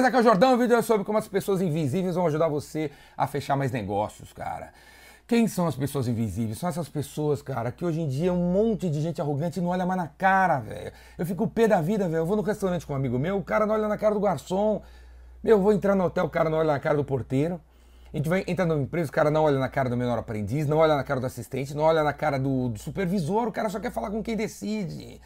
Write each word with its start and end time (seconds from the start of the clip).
beleza? 0.00 0.08
Aqui 0.08 0.16
é 0.16 0.20
o 0.20 0.22
Jordão, 0.22 0.54
o 0.54 0.56
vídeo 0.56 0.76
é 0.76 0.82
sobre 0.82 1.04
como 1.04 1.18
as 1.18 1.28
pessoas 1.28 1.60
invisíveis 1.60 2.14
vão 2.14 2.26
ajudar 2.26 2.48
você 2.48 2.90
a 3.16 3.26
fechar 3.26 3.56
mais 3.56 3.70
negócios, 3.70 4.32
cara. 4.32 4.72
Quem 5.26 5.46
são 5.46 5.66
as 5.66 5.76
pessoas 5.76 6.08
invisíveis? 6.08 6.58
São 6.58 6.68
essas 6.68 6.88
pessoas, 6.88 7.40
cara, 7.40 7.70
que 7.70 7.84
hoje 7.84 8.00
em 8.00 8.08
dia 8.08 8.32
um 8.32 8.52
monte 8.52 8.90
de 8.90 9.00
gente 9.00 9.20
arrogante 9.20 9.60
não 9.60 9.68
olha 9.68 9.86
mais 9.86 10.00
na 10.00 10.08
cara, 10.08 10.58
velho. 10.58 10.92
Eu 11.16 11.24
fico 11.24 11.46
pé 11.46 11.68
da 11.68 11.80
vida, 11.80 12.08
velho. 12.08 12.22
Eu 12.22 12.26
vou 12.26 12.36
no 12.36 12.42
restaurante 12.42 12.86
com 12.86 12.94
um 12.94 12.96
amigo 12.96 13.18
meu, 13.18 13.36
o 13.36 13.44
cara 13.44 13.66
não 13.66 13.74
olha 13.74 13.86
na 13.86 13.96
cara 13.96 14.14
do 14.14 14.20
garçom. 14.20 14.82
Meu, 15.42 15.56
eu 15.56 15.62
vou 15.62 15.72
entrar 15.72 15.94
no 15.94 16.04
hotel, 16.04 16.24
o 16.24 16.30
cara 16.30 16.50
não 16.50 16.58
olha 16.58 16.72
na 16.72 16.80
cara 16.80 16.96
do 16.96 17.04
porteiro. 17.04 17.60
A 18.12 18.16
gente 18.16 18.28
vai 18.28 18.42
entrar 18.46 18.66
numa 18.66 18.82
empresa, 18.82 19.08
o 19.08 19.12
cara 19.12 19.30
não 19.30 19.44
olha 19.44 19.58
na 19.58 19.68
cara 19.68 19.88
do 19.88 19.96
menor 19.96 20.18
aprendiz, 20.18 20.66
não 20.66 20.78
olha 20.78 20.96
na 20.96 21.04
cara 21.04 21.20
do 21.20 21.26
assistente, 21.26 21.74
não 21.74 21.84
olha 21.84 22.02
na 22.02 22.12
cara 22.12 22.38
do, 22.38 22.70
do 22.70 22.78
supervisor, 22.78 23.46
o 23.46 23.52
cara 23.52 23.68
só 23.68 23.78
quer 23.78 23.92
falar 23.92 24.10
com 24.10 24.20
quem 24.20 24.34
decide. 24.34 25.20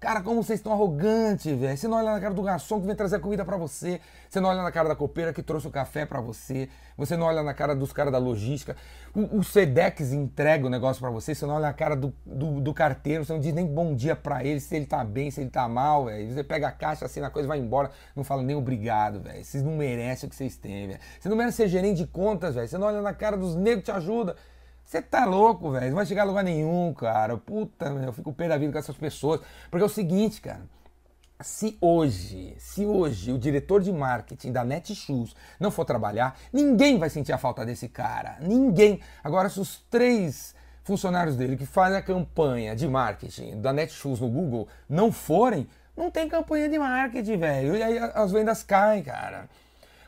Cara, 0.00 0.22
como 0.22 0.42
vocês 0.42 0.58
estão 0.58 0.72
arrogantes, 0.72 1.54
velho. 1.58 1.76
Você 1.76 1.86
não 1.86 1.98
olha 1.98 2.12
na 2.12 2.18
cara 2.18 2.32
do 2.32 2.42
garçom 2.42 2.80
que 2.80 2.86
vem 2.86 2.96
trazer 2.96 3.16
a 3.16 3.20
comida 3.20 3.44
para 3.44 3.58
você. 3.58 4.00
Você 4.30 4.40
não 4.40 4.48
olha 4.48 4.62
na 4.62 4.72
cara 4.72 4.88
da 4.88 4.96
copeira 4.96 5.30
que 5.30 5.42
trouxe 5.42 5.68
o 5.68 5.70
café 5.70 6.06
para 6.06 6.22
você. 6.22 6.70
Você 6.96 7.18
não 7.18 7.26
olha 7.26 7.42
na 7.42 7.52
cara 7.52 7.76
dos 7.76 7.92
caras 7.92 8.10
da 8.10 8.16
logística. 8.16 8.74
O, 9.14 9.40
o 9.40 9.44
Sedex 9.44 10.10
entrega 10.12 10.66
o 10.66 10.70
negócio 10.70 11.02
para 11.02 11.10
você. 11.10 11.34
Você 11.34 11.44
não 11.44 11.52
olha 11.52 11.66
na 11.66 11.74
cara 11.74 11.94
do, 11.94 12.14
do, 12.24 12.62
do, 12.62 12.72
carteiro. 12.72 13.26
Você 13.26 13.34
não 13.34 13.40
diz 13.40 13.52
nem 13.52 13.66
bom 13.66 13.94
dia 13.94 14.16
para 14.16 14.42
ele, 14.42 14.58
se 14.58 14.74
ele 14.74 14.86
tá 14.86 15.04
bem, 15.04 15.30
se 15.30 15.42
ele 15.42 15.50
tá 15.50 15.68
mal, 15.68 16.06
velho. 16.06 16.32
Você 16.32 16.42
pega 16.42 16.68
a 16.68 16.72
caixa, 16.72 17.04
assim, 17.04 17.20
a 17.20 17.28
coisa 17.28 17.46
vai 17.46 17.58
embora. 17.58 17.90
Não 18.16 18.24
fala 18.24 18.42
nem 18.42 18.56
obrigado, 18.56 19.20
velho. 19.20 19.44
Vocês 19.44 19.62
não 19.62 19.76
merecem 19.76 20.26
o 20.26 20.30
que 20.30 20.36
vocês 20.36 20.56
têm, 20.56 20.88
velho. 20.88 21.00
Você 21.20 21.28
não 21.28 21.36
merece 21.36 21.58
ser 21.58 21.68
gerente 21.68 21.98
de 21.98 22.06
contas, 22.06 22.54
velho. 22.54 22.66
Você 22.66 22.78
não 22.78 22.86
olha 22.86 23.02
na 23.02 23.12
cara 23.12 23.36
dos 23.36 23.54
negros 23.54 23.84
que 23.84 23.92
te 23.92 23.94
ajudam. 23.94 24.34
Você 24.90 25.00
tá 25.00 25.24
louco, 25.24 25.70
velho. 25.70 25.90
Não 25.90 25.94
vai 25.94 26.04
chegar 26.04 26.22
a 26.22 26.24
lugar 26.24 26.42
nenhum, 26.42 26.92
cara. 26.92 27.36
Puta, 27.36 27.86
eu 27.86 28.12
fico 28.12 28.32
pé 28.32 28.48
da 28.48 28.58
vida 28.58 28.72
com 28.72 28.78
essas 28.80 28.96
pessoas. 28.96 29.40
Porque 29.70 29.84
é 29.84 29.86
o 29.86 29.88
seguinte, 29.88 30.40
cara. 30.40 30.62
Se 31.40 31.78
hoje, 31.80 32.56
se 32.58 32.84
hoje 32.84 33.30
o 33.30 33.38
diretor 33.38 33.80
de 33.80 33.92
marketing 33.92 34.50
da 34.50 34.64
Netshoes 34.64 35.36
não 35.60 35.70
for 35.70 35.84
trabalhar, 35.84 36.36
ninguém 36.52 36.98
vai 36.98 37.08
sentir 37.08 37.32
a 37.32 37.38
falta 37.38 37.64
desse 37.64 37.88
cara. 37.88 38.38
Ninguém. 38.40 39.00
Agora, 39.22 39.48
se 39.48 39.60
os 39.60 39.78
três 39.88 40.56
funcionários 40.82 41.36
dele 41.36 41.56
que 41.56 41.66
fazem 41.66 41.96
a 41.96 42.02
campanha 42.02 42.74
de 42.74 42.88
marketing 42.88 43.60
da 43.60 43.72
Netshoes 43.72 44.18
no 44.18 44.28
Google 44.28 44.66
não 44.88 45.12
forem, 45.12 45.68
não 45.96 46.10
tem 46.10 46.28
campanha 46.28 46.68
de 46.68 46.80
marketing, 46.80 47.36
velho. 47.36 47.76
E 47.76 47.82
aí 47.84 47.96
as 47.96 48.32
vendas 48.32 48.64
caem, 48.64 49.04
cara. 49.04 49.48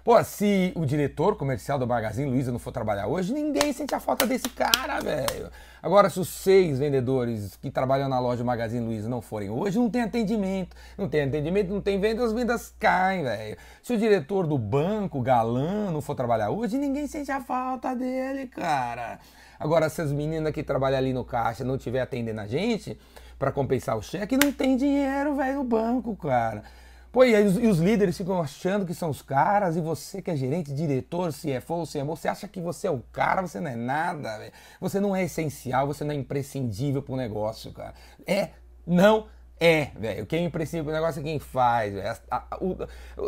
Pô, 0.05 0.23
se 0.25 0.73
o 0.75 0.85
diretor 0.85 1.37
comercial 1.37 1.79
do 1.79 1.87
Magazine 1.87 2.29
Luiza 2.29 2.51
não 2.51 2.59
for 2.59 2.73
trabalhar 2.73 3.07
hoje, 3.07 3.33
ninguém 3.33 3.73
sente 3.73 3.95
a 3.95 4.01
falta 4.01 4.27
desse 4.27 4.49
cara, 4.49 4.99
velho. 4.99 5.49
Agora, 5.81 6.11
se 6.11 6.19
os 6.19 6.29
seis 6.29 6.81
vendedores 6.81 7.55
que 7.55 7.71
trabalham 7.71 8.09
na 8.09 8.19
loja 8.19 8.43
do 8.43 8.45
Magazine 8.45 8.85
Luiza 8.85 9.09
não 9.09 9.23
forem 9.23 9.49
hoje, 9.49 9.79
não 9.79 9.89
tem 9.89 10.03
atendimento. 10.03 10.77
Não 10.99 11.09
tem 11.09 11.23
atendimento, 11.23 11.73
não 11.73 11.81
tem 11.81 12.01
venda, 12.01 12.25
as 12.25 12.33
vendas 12.33 12.75
caem, 12.81 13.23
velho. 13.23 13.57
Se 13.81 13.93
o 13.95 13.99
diretor 13.99 14.45
do 14.45 14.59
banco, 14.59 15.21
galã, 15.21 15.93
não 15.93 16.01
for 16.01 16.17
trabalhar 16.17 16.51
hoje, 16.51 16.77
ninguém 16.79 17.07
sente 17.07 17.31
a 17.31 17.41
falta 17.41 17.95
dele, 17.95 18.49
cara. 18.49 19.21
Agora, 19.57 19.89
se 19.89 20.03
as 20.03 20.11
meninas 20.11 20.53
que 20.53 20.65
trabalham 20.65 20.99
ali 20.99 21.13
no 21.13 21.25
caixa 21.25 21.63
não 21.63 21.77
estiver 21.77 22.01
atendendo 22.01 22.41
a 22.41 22.47
gente 22.49 22.99
para 23.39 23.53
compensar 23.53 23.97
o 23.97 24.03
cheque, 24.03 24.37
não 24.37 24.51
tem 24.51 24.77
dinheiro, 24.77 25.37
velho, 25.37 25.59
no 25.59 25.65
banco, 25.65 26.17
cara. 26.17 26.65
Pô, 27.13 27.25
e, 27.25 27.45
os, 27.45 27.59
e 27.59 27.67
os 27.67 27.79
líderes 27.79 28.17
ficam 28.17 28.41
achando 28.41 28.87
que 28.87 28.95
são 28.95 29.11
os 29.11 29.21
caras, 29.21 29.77
e 29.77 29.83
você 29.83 30.23
que 30.23 30.31
é 30.31 30.37
gerente, 30.37 30.73
diretor, 30.73 31.31
CFO, 31.31 31.85
CMO, 31.87 32.17
você 32.17 32.27
acha 32.27 32.49
que 32.49 32.59
você 32.59 32.87
é 32.87 32.91
o 32.91 33.01
cara, 33.13 33.43
você 33.43 33.61
não 33.61 33.71
é 33.71 33.77
nada, 33.77 34.39
véio. 34.39 34.53
você 34.81 34.99
não 34.99 35.15
é 35.15 35.23
essencial, 35.23 35.87
você 35.87 36.05
não 36.05 36.13
é 36.13 36.17
imprescindível 36.17 37.03
pro 37.03 37.15
negócio, 37.15 37.71
cara. 37.71 37.93
É, 38.27 38.49
não 38.87 39.27
é, 39.61 39.91
velho. 39.95 40.25
Quem 40.25 40.45
é 40.45 40.47
imprescindível 40.47 40.87
pro 40.87 40.95
negócio 40.95 41.21
é 41.21 41.23
quem 41.23 41.39
faz, 41.39 41.93
velho. 41.93 42.09
As, 42.09 42.23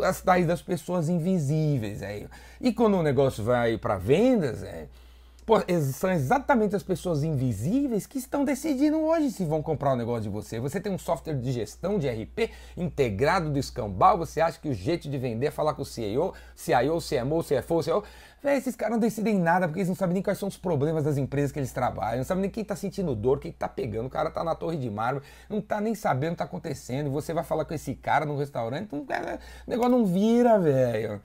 as 0.03 0.21
tais 0.21 0.47
das 0.47 0.63
pessoas 0.63 1.07
invisíveis, 1.07 1.99
velho. 1.99 2.27
E 2.59 2.73
quando 2.73 2.97
o 2.97 3.03
negócio 3.03 3.43
vai 3.43 3.77
para 3.77 3.97
vendas, 3.97 4.61
velho 4.61 4.89
são 5.93 6.11
exatamente 6.11 6.75
as 6.75 6.81
pessoas 6.81 7.23
invisíveis 7.23 8.07
que 8.07 8.17
estão 8.17 8.43
decidindo 8.43 8.99
hoje 8.99 9.29
se 9.29 9.45
vão 9.45 9.61
comprar 9.61 9.91
o 9.91 9.93
um 9.93 9.97
negócio 9.97 10.23
de 10.23 10.29
você. 10.29 10.59
Você 10.59 10.81
tem 10.81 10.91
um 10.91 10.97
software 10.97 11.35
de 11.35 11.51
gestão 11.51 11.99
de 11.99 12.09
RP 12.09 12.51
integrado 12.75 13.51
do 13.51 13.59
escambau, 13.59 14.17
você 14.17 14.41
acha 14.41 14.59
que 14.59 14.67
o 14.67 14.73
jeito 14.73 15.07
de 15.07 15.17
vender 15.19 15.47
é 15.47 15.51
falar 15.51 15.75
com 15.75 15.83
o 15.83 15.85
CEO, 15.85 16.33
CIO, 16.55 16.97
CMO, 16.99 17.43
CFO, 17.43 17.83
CEO. 17.83 18.03
Véi, 18.41 18.57
esses 18.57 18.75
caras 18.75 18.93
não 18.93 18.99
decidem 18.99 19.39
nada 19.39 19.67
porque 19.67 19.79
eles 19.79 19.89
não 19.89 19.95
sabem 19.95 20.15
nem 20.15 20.23
quais 20.23 20.37
são 20.37 20.47
os 20.47 20.57
problemas 20.57 21.03
das 21.03 21.17
empresas 21.17 21.51
que 21.51 21.59
eles 21.59 21.71
trabalham, 21.71 22.17
não 22.17 22.23
sabem 22.23 22.41
nem 22.41 22.51
quem 22.51 22.61
está 22.61 22.75
sentindo 22.75 23.15
dor, 23.15 23.39
quem 23.39 23.51
está 23.51 23.67
pegando. 23.67 24.07
O 24.07 24.09
cara 24.09 24.29
está 24.29 24.43
na 24.43 24.55
torre 24.55 24.77
de 24.77 24.89
mármore, 24.89 25.25
não 25.49 25.59
está 25.59 25.79
nem 25.79 25.95
sabendo 25.95 26.33
o 26.33 26.35
que 26.35 26.43
está 26.43 26.45
acontecendo. 26.45 27.11
Você 27.11 27.33
vai 27.33 27.43
falar 27.43 27.65
com 27.65 27.73
esse 27.73 27.95
cara 27.95 28.25
no 28.25 28.37
restaurante, 28.37 28.89
não, 28.91 29.01
o 29.01 29.69
negócio 29.69 29.91
não 29.91 30.05
vira, 30.05 30.59
velho. 30.59 31.21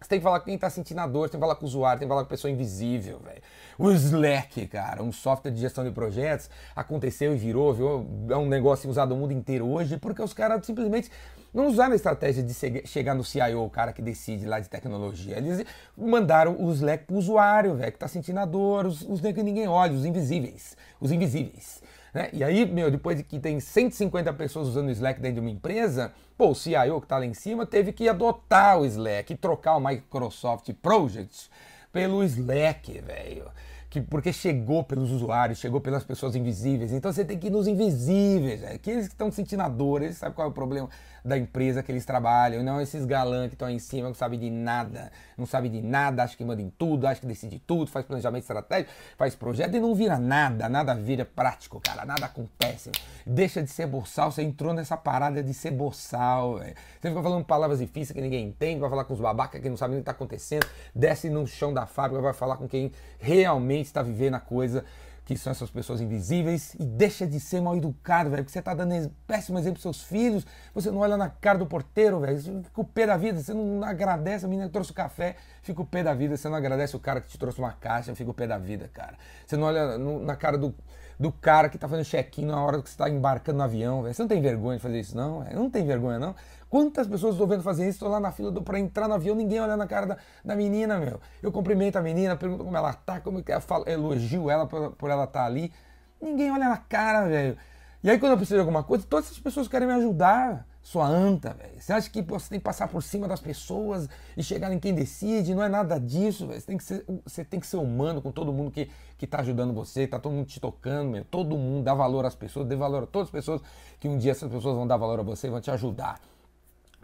Você 0.00 0.08
tem 0.08 0.18
que 0.20 0.22
falar 0.22 0.38
com 0.38 0.46
quem 0.46 0.54
está 0.54 0.70
sentindo 0.70 1.00
a 1.00 1.06
dor, 1.06 1.28
tem 1.28 1.40
que 1.40 1.44
falar 1.44 1.56
com 1.56 1.64
o 1.64 1.68
usuário, 1.68 1.98
tem 1.98 2.06
que 2.06 2.10
falar 2.10 2.22
com 2.22 2.26
a 2.26 2.30
pessoa 2.30 2.50
invisível, 2.50 3.18
velho. 3.18 3.42
O 3.76 3.90
Slack, 3.90 4.66
cara, 4.68 5.02
um 5.02 5.10
software 5.10 5.50
de 5.50 5.60
gestão 5.60 5.82
de 5.82 5.90
projetos, 5.90 6.48
aconteceu 6.74 7.34
e 7.34 7.36
virou, 7.36 7.74
viu? 7.74 8.06
É 8.30 8.36
um 8.36 8.46
negócio 8.46 8.88
usado 8.88 9.10
no 9.10 9.16
mundo 9.16 9.32
inteiro 9.32 9.66
hoje, 9.66 9.96
porque 9.96 10.22
os 10.22 10.32
caras 10.32 10.64
simplesmente 10.64 11.10
não 11.52 11.66
usaram 11.66 11.92
a 11.92 11.96
estratégia 11.96 12.42
de 12.42 12.54
chegar 12.86 13.14
no 13.14 13.24
CIO, 13.24 13.64
o 13.64 13.70
cara 13.70 13.92
que 13.92 14.00
decide 14.00 14.46
lá 14.46 14.60
de 14.60 14.68
tecnologia. 14.68 15.36
Eles 15.36 15.64
mandaram 15.96 16.56
o 16.62 16.72
Slack 16.72 17.04
pro 17.04 17.16
usuário, 17.16 17.74
velho, 17.74 17.90
que 17.90 17.98
tá 17.98 18.06
sentindo 18.06 18.38
a 18.38 18.44
dor, 18.44 18.86
os, 18.86 19.02
os 19.02 19.20
que 19.20 19.42
ninguém 19.42 19.66
olha, 19.66 19.92
os 19.92 20.04
invisíveis. 20.04 20.76
Os 21.00 21.10
invisíveis. 21.10 21.82
Né? 22.12 22.30
E 22.32 22.42
aí, 22.42 22.64
meu, 22.66 22.90
depois 22.90 23.16
de 23.16 23.22
que 23.22 23.38
tem 23.38 23.60
150 23.60 24.32
pessoas 24.32 24.68
usando 24.68 24.88
o 24.88 24.90
Slack 24.90 25.20
dentro 25.20 25.36
de 25.36 25.40
uma 25.40 25.50
empresa, 25.50 26.12
pô, 26.36 26.50
o 26.50 26.54
CIO 26.54 27.00
que 27.00 27.06
está 27.06 27.18
lá 27.18 27.26
em 27.26 27.34
cima 27.34 27.66
teve 27.66 27.92
que 27.92 28.08
adotar 28.08 28.78
o 28.78 28.86
Slack 28.86 29.36
trocar 29.36 29.76
o 29.76 29.80
Microsoft 29.80 30.72
Project 30.82 31.50
pelo 31.92 32.22
Slack, 32.24 33.00
velho 33.00 33.50
que, 33.90 34.00
porque 34.00 34.32
chegou 34.32 34.84
pelos 34.84 35.10
usuários, 35.10 35.58
chegou 35.58 35.80
pelas 35.80 36.04
pessoas 36.04 36.36
invisíveis. 36.36 36.92
Então 36.92 37.12
você 37.12 37.24
tem 37.24 37.38
que 37.38 37.46
ir 37.46 37.50
nos 37.50 37.66
invisíveis, 37.66 38.62
é. 38.62 38.74
aqueles 38.74 39.06
que 39.06 39.14
estão 39.14 39.30
sentindo 39.30 39.62
a 39.62 39.68
dor, 39.68 40.02
eles 40.02 40.18
sabem 40.18 40.34
qual 40.34 40.48
é 40.48 40.50
o 40.50 40.54
problema 40.54 40.88
da 41.24 41.36
empresa 41.36 41.82
que 41.82 41.90
eles 41.92 42.04
trabalham, 42.04 42.62
não 42.62 42.80
esses 42.80 43.04
galãs 43.04 43.48
que 43.48 43.54
estão 43.54 43.68
aí 43.68 43.74
em 43.74 43.78
cima, 43.78 44.08
não 44.08 44.14
sabem 44.14 44.38
de 44.38 44.50
nada, 44.50 45.10
não 45.36 45.46
sabem 45.46 45.70
de 45.70 45.82
nada, 45.82 46.22
acham 46.22 46.36
que 46.36 46.44
manda 46.44 46.62
em 46.62 46.70
tudo, 46.70 47.06
acham 47.06 47.20
que 47.22 47.26
decide 47.26 47.58
tudo, 47.58 47.90
faz 47.90 48.04
planejamento 48.06 48.42
estratégico, 48.42 48.90
faz 49.16 49.34
projeto 49.34 49.76
e 49.76 49.80
não 49.80 49.94
vira 49.94 50.18
nada, 50.18 50.68
nada 50.68 50.94
vira 50.94 51.24
prático, 51.24 51.80
cara, 51.80 52.04
nada 52.04 52.26
acontece. 52.26 52.90
Deixa 53.26 53.62
de 53.62 53.70
ser 53.70 53.86
boçal, 53.86 54.32
você 54.32 54.42
entrou 54.42 54.72
nessa 54.72 54.96
parada 54.96 55.42
de 55.42 55.52
ser 55.52 55.70
boçal, 55.70 56.58
véio. 56.58 56.74
Você 57.00 57.08
fica 57.08 57.22
falando 57.22 57.44
palavras 57.44 57.78
difíceis 57.78 58.12
que 58.12 58.20
ninguém 58.20 58.46
entende, 58.46 58.80
vai 58.80 58.90
falar 58.90 59.04
com 59.04 59.14
os 59.14 59.20
babacas 59.20 59.60
que 59.60 59.68
não 59.68 59.76
sabem 59.76 59.96
o 59.96 59.98
que 59.98 60.02
está 60.02 60.12
acontecendo, 60.12 60.66
desce 60.94 61.28
no 61.28 61.46
chão 61.46 61.74
da 61.74 61.86
fábrica, 61.86 62.22
vai 62.22 62.32
falar 62.32 62.56
com 62.56 62.66
quem 62.66 62.90
realmente 63.18 63.77
está 63.86 64.02
vivendo 64.02 64.34
a 64.34 64.40
coisa, 64.40 64.84
que 65.24 65.36
são 65.36 65.50
essas 65.50 65.70
pessoas 65.70 66.00
invisíveis, 66.00 66.74
e 66.78 66.86
deixa 66.86 67.26
de 67.26 67.38
ser 67.38 67.60
mal 67.60 67.76
educado, 67.76 68.30
velho, 68.30 68.42
porque 68.42 68.52
você 68.52 68.60
está 68.60 68.72
dando 68.72 69.10
péssimo 69.26 69.58
exemplo 69.58 69.74
para 69.74 69.82
seus 69.82 70.02
filhos, 70.02 70.46
você 70.74 70.90
não 70.90 71.00
olha 71.00 71.18
na 71.18 71.28
cara 71.28 71.58
do 71.58 71.66
porteiro, 71.66 72.18
velho, 72.18 72.40
fica 72.40 72.80
o 72.80 72.84
pé 72.84 73.06
da 73.06 73.16
vida, 73.16 73.38
você 73.38 73.52
não 73.52 73.84
agradece 73.84 74.46
a 74.46 74.48
menina 74.48 74.68
que 74.68 74.72
trouxe 74.72 74.90
o 74.90 74.94
café, 74.94 75.36
fica 75.60 75.82
o 75.82 75.86
pé 75.86 76.02
da 76.02 76.14
vida, 76.14 76.34
você 76.34 76.48
não 76.48 76.56
agradece 76.56 76.96
o 76.96 76.98
cara 76.98 77.20
que 77.20 77.28
te 77.28 77.36
trouxe 77.36 77.58
uma 77.58 77.72
caixa, 77.72 78.14
fica 78.14 78.30
o 78.30 78.34
pé 78.34 78.46
da 78.46 78.56
vida, 78.56 78.88
cara. 78.90 79.18
Você 79.46 79.54
não 79.54 79.66
olha 79.66 79.98
na 79.98 80.34
cara 80.34 80.56
do, 80.56 80.74
do 81.18 81.32
cara 81.32 81.68
que 81.68 81.76
está 81.76 81.88
fazendo 81.88 82.04
check-in 82.04 82.46
na 82.46 82.62
hora 82.62 82.80
que 82.80 82.88
você 82.88 82.94
está 82.94 83.10
embarcando 83.10 83.58
no 83.58 83.64
avião, 83.64 84.02
velho. 84.02 84.14
Você 84.14 84.22
não 84.22 84.28
tem 84.28 84.40
vergonha 84.40 84.76
de 84.76 84.82
fazer 84.82 85.00
isso, 85.00 85.16
não? 85.16 85.40
Véio? 85.40 85.56
Não 85.56 85.68
tem 85.68 85.84
vergonha, 85.84 86.18
não? 86.18 86.34
Quantas 86.70 87.08
pessoas 87.08 87.32
estou 87.32 87.46
vendo 87.46 87.62
fazer 87.62 87.82
isso? 87.84 87.96
Estou 87.96 88.08
lá 88.08 88.20
na 88.20 88.30
fila 88.30 88.52
para 88.62 88.78
entrar 88.78 89.08
no 89.08 89.14
avião, 89.14 89.34
ninguém 89.34 89.58
olha 89.58 89.76
na 89.76 89.86
cara 89.86 90.06
da, 90.06 90.16
da 90.44 90.54
menina, 90.54 90.98
meu. 90.98 91.20
Eu 91.42 91.50
cumprimento 91.50 91.96
a 91.96 92.02
menina, 92.02 92.36
pergunto 92.36 92.62
como 92.62 92.76
ela 92.76 92.92
tá, 92.92 93.20
como 93.20 93.42
que 93.42 93.50
ela 93.50 93.60
fala, 93.60 93.90
elogio 93.90 94.48
ela 94.48 94.66
por, 94.66 94.92
por 94.92 95.10
ela 95.10 95.24
estar 95.24 95.40
tá 95.40 95.46
ali. 95.46 95.72
Ninguém 96.20 96.52
olha 96.52 96.68
na 96.68 96.76
cara, 96.76 97.26
velho. 97.26 97.56
E 98.04 98.10
aí 98.10 98.18
quando 98.18 98.32
eu 98.32 98.36
preciso 98.36 98.56
de 98.56 98.60
alguma 98.60 98.84
coisa, 98.84 99.04
todas 99.08 99.26
essas 99.26 99.40
pessoas 99.40 99.66
querem 99.66 99.88
me 99.88 99.94
ajudar. 99.94 100.67
Sua 100.82 101.06
anta, 101.06 101.52
velho. 101.52 101.78
Você 101.78 101.92
acha 101.92 102.08
que 102.08 102.22
você 102.22 102.48
tem 102.48 102.58
que 102.58 102.64
passar 102.64 102.88
por 102.88 103.02
cima 103.02 103.28
das 103.28 103.40
pessoas 103.40 104.08
e 104.36 104.42
chegar 104.42 104.72
em 104.72 104.78
quem 104.78 104.94
decide? 104.94 105.54
Não 105.54 105.62
é 105.62 105.68
nada 105.68 105.98
disso, 105.98 106.46
velho. 106.46 106.60
Você 106.60 106.66
tem 106.66 106.76
que 106.78 106.84
ser, 106.84 107.04
você 107.24 107.44
tem 107.44 107.60
que 107.60 107.66
ser 107.66 107.76
humano 107.76 108.22
com 108.22 108.32
todo 108.32 108.52
mundo 108.52 108.70
que, 108.70 108.90
que 109.18 109.26
tá 109.26 109.40
ajudando 109.40 109.74
você, 109.74 110.06
tá 110.06 110.18
todo 110.18 110.32
mundo 110.32 110.46
te 110.46 110.58
tocando, 110.58 111.10
meu. 111.10 111.24
Todo 111.24 111.58
mundo 111.58 111.84
dá 111.84 111.92
valor 111.92 112.24
às 112.24 112.34
pessoas, 112.34 112.66
dê 112.66 112.74
valor 112.74 113.02
a 113.02 113.06
todas 113.06 113.28
as 113.28 113.32
pessoas 113.32 113.60
que 114.00 114.08
um 114.08 114.16
dia 114.16 114.30
essas 114.30 114.50
pessoas 114.50 114.76
vão 114.76 114.86
dar 114.86 114.96
valor 114.96 115.20
a 115.20 115.22
você 115.22 115.48
e 115.48 115.50
vão 115.50 115.60
te 115.60 115.70
ajudar. 115.70 116.20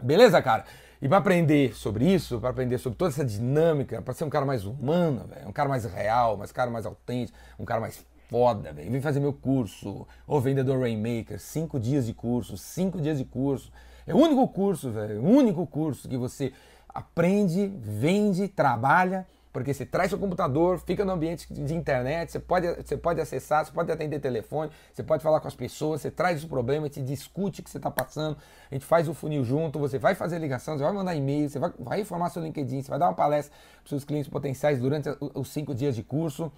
Beleza, 0.01 0.41
cara? 0.41 0.65
E 1.01 1.07
para 1.07 1.17
aprender 1.17 1.75
sobre 1.75 2.11
isso, 2.11 2.39
para 2.39 2.49
aprender 2.49 2.77
sobre 2.77 2.97
toda 2.97 3.11
essa 3.11 3.23
dinâmica, 3.23 4.01
para 4.01 4.13
ser 4.13 4.23
um 4.23 4.29
cara 4.29 4.45
mais 4.45 4.65
humano, 4.65 5.25
véio, 5.27 5.47
um 5.47 5.51
cara 5.51 5.69
mais 5.69 5.85
real, 5.85 6.35
um 6.35 6.47
cara 6.47 6.71
mais 6.71 6.85
autêntico, 6.85 7.37
um 7.59 7.65
cara 7.65 7.79
mais 7.81 8.03
foda, 8.29 8.73
velho. 8.73 8.91
Vem 8.91 9.01
fazer 9.01 9.19
meu 9.19 9.33
curso, 9.33 10.07
o 10.27 10.39
Vendedor 10.39 10.79
Rainmaker, 10.79 11.39
cinco 11.39 11.79
dias 11.79 12.05
de 12.05 12.13
curso, 12.13 12.57
cinco 12.57 13.01
dias 13.01 13.17
de 13.17 13.25
curso. 13.25 13.71
É 14.07 14.13
o 14.13 14.17
único 14.17 14.47
curso, 14.47 14.91
velho, 14.91 15.21
o 15.21 15.29
único 15.29 15.65
curso 15.65 16.07
que 16.07 16.17
você 16.17 16.53
aprende, 16.89 17.67
vende, 17.81 18.47
trabalha 18.47 19.25
porque 19.55 19.73
você 19.73 19.85
traz 19.85 20.09
seu 20.09 20.19
computador, 20.19 20.77
fica 20.79 21.05
no 21.05 21.13
ambiente 21.13 21.47
de 21.49 21.73
internet, 21.73 22.29
você 22.29 22.39
pode, 22.41 22.67
você 22.73 22.97
pode 22.97 23.21
acessar, 23.21 23.65
você 23.65 23.71
pode 23.71 23.89
atender 23.89 24.19
telefone, 24.19 24.69
você 24.91 25.01
pode 25.01 25.23
falar 25.23 25.39
com 25.39 25.47
as 25.47 25.55
pessoas, 25.55 26.01
você 26.01 26.11
traz 26.11 26.43
o 26.43 26.47
problema, 26.49 26.89
te 26.89 27.01
discute 27.01 27.61
o 27.61 27.63
que 27.63 27.69
você 27.69 27.77
está 27.77 27.89
passando, 27.89 28.35
a 28.69 28.75
gente 28.75 28.85
faz 28.85 29.07
o 29.07 29.13
funil 29.13 29.45
junto, 29.45 29.79
você 29.79 29.97
vai 29.97 30.13
fazer 30.13 30.39
ligação, 30.39 30.77
você 30.77 30.83
vai 30.83 30.91
mandar 30.91 31.15
e-mail, 31.15 31.49
você 31.49 31.57
vai, 31.57 31.71
vai 31.79 32.01
informar 32.01 32.31
seu 32.31 32.43
LinkedIn, 32.43 32.81
você 32.81 32.89
vai 32.89 32.99
dar 32.99 33.07
uma 33.07 33.13
palestra 33.13 33.55
para 33.79 33.87
seus 33.87 34.03
clientes 34.03 34.29
potenciais 34.29 34.77
durante 34.77 35.07
os 35.33 35.47
cinco 35.47 35.73
dias 35.73 35.95
de 35.95 36.03
curso. 36.03 36.51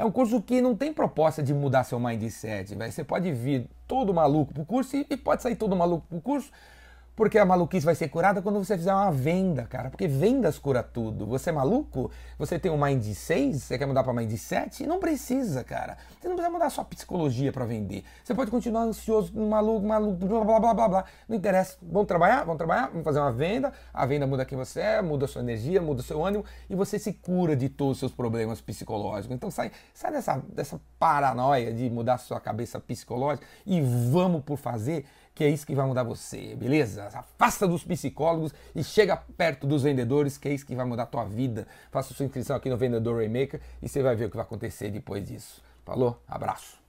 É 0.00 0.04
um 0.04 0.10
curso 0.10 0.40
que 0.40 0.62
não 0.62 0.74
tem 0.74 0.94
proposta 0.94 1.42
de 1.42 1.52
mudar 1.52 1.84
seu 1.84 2.00
mindset, 2.00 2.74
véio. 2.74 2.90
Você 2.90 3.04
pode 3.04 3.30
vir 3.32 3.68
todo 3.86 4.14
maluco 4.14 4.54
pro 4.54 4.64
curso 4.64 4.96
e 4.96 5.14
pode 5.14 5.42
sair 5.42 5.56
todo 5.56 5.76
maluco 5.76 6.06
pro 6.08 6.22
curso 6.22 6.50
porque 7.20 7.38
a 7.38 7.44
maluquice 7.44 7.84
vai 7.84 7.94
ser 7.94 8.08
curada 8.08 8.40
quando 8.40 8.64
você 8.64 8.78
fizer 8.78 8.94
uma 8.94 9.12
venda, 9.12 9.64
cara. 9.64 9.90
Porque 9.90 10.08
vendas 10.08 10.58
cura 10.58 10.82
tudo. 10.82 11.26
Você 11.26 11.50
é 11.50 11.52
maluco? 11.52 12.10
Você 12.38 12.58
tem 12.58 12.72
um 12.72 12.82
mind 12.82 13.04
6, 13.04 13.62
você 13.62 13.76
quer 13.76 13.84
mudar 13.84 14.02
para 14.02 14.14
mind 14.14 14.34
7? 14.34 14.86
Não 14.86 14.98
precisa, 14.98 15.62
cara. 15.62 15.98
Você 16.18 16.28
não 16.28 16.34
precisa 16.34 16.50
mudar 16.50 16.70
sua 16.70 16.82
psicologia 16.82 17.52
para 17.52 17.66
vender. 17.66 18.04
Você 18.24 18.34
pode 18.34 18.50
continuar 18.50 18.84
ansioso, 18.84 19.38
maluco, 19.38 19.86
maluco, 19.86 20.16
blá 20.16 20.44
blá 20.46 20.60
blá 20.60 20.72
blá 20.72 20.88
blá. 20.88 21.04
Não 21.28 21.36
interessa. 21.36 21.76
Vamos 21.82 22.08
trabalhar? 22.08 22.38
Vamos 22.44 22.56
trabalhar? 22.56 22.88
Vamos 22.88 23.04
fazer 23.04 23.20
uma 23.20 23.32
venda. 23.32 23.70
A 23.92 24.06
venda 24.06 24.26
muda 24.26 24.46
quem 24.46 24.56
você 24.56 24.80
é, 24.80 25.02
muda 25.02 25.26
a 25.26 25.28
sua 25.28 25.42
energia, 25.42 25.82
muda 25.82 26.00
o 26.00 26.02
seu 26.02 26.24
ânimo 26.24 26.42
e 26.70 26.74
você 26.74 26.98
se 26.98 27.12
cura 27.12 27.54
de 27.54 27.68
todos 27.68 27.96
os 27.96 27.98
seus 27.98 28.12
problemas 28.12 28.62
psicológicos. 28.62 29.36
Então 29.36 29.50
sai, 29.50 29.70
sai 29.92 30.10
dessa, 30.10 30.42
dessa 30.48 30.80
paranoia 30.98 31.70
de 31.70 31.90
mudar 31.90 32.16
sua 32.16 32.40
cabeça 32.40 32.80
psicológica 32.80 33.46
e 33.66 33.78
vamos 33.82 34.42
por 34.42 34.56
fazer 34.56 35.04
que 35.40 35.44
é 35.44 35.48
isso 35.48 35.66
que 35.66 35.74
vai 35.74 35.86
mudar 35.86 36.02
você, 36.02 36.54
beleza? 36.54 37.06
Afasta 37.06 37.66
dos 37.66 37.82
psicólogos 37.82 38.52
e 38.76 38.84
chega 38.84 39.16
perto 39.16 39.66
dos 39.66 39.84
vendedores, 39.84 40.36
que 40.36 40.46
é 40.46 40.52
isso 40.52 40.66
que 40.66 40.76
vai 40.76 40.84
mudar 40.84 41.04
a 41.04 41.06
tua 41.06 41.24
vida. 41.24 41.66
Faça 41.90 42.12
sua 42.12 42.26
inscrição 42.26 42.54
aqui 42.54 42.68
no 42.68 42.76
Vendedor 42.76 43.22
Remaker 43.22 43.58
e 43.80 43.88
você 43.88 44.02
vai 44.02 44.14
ver 44.14 44.26
o 44.26 44.30
que 44.30 44.36
vai 44.36 44.44
acontecer 44.44 44.90
depois 44.90 45.26
disso. 45.26 45.62
Falou? 45.82 46.22
Abraço. 46.28 46.79